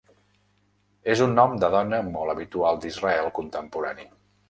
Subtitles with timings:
[1.17, 4.13] És un nom de dona molt habitual d'Israel contemporani.